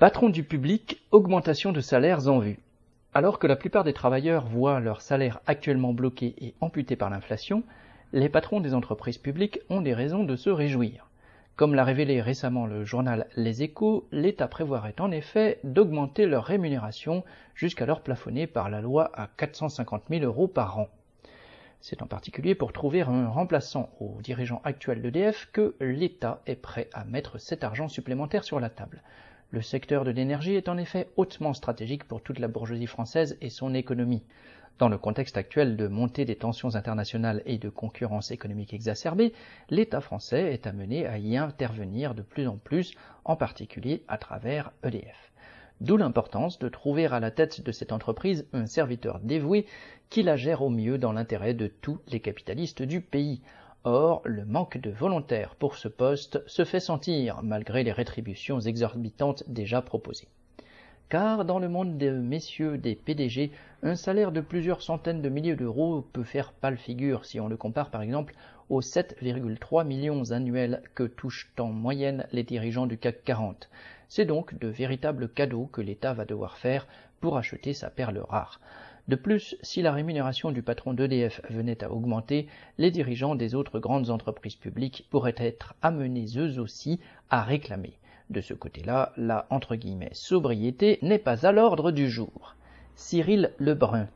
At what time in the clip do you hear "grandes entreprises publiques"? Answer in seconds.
83.80-85.08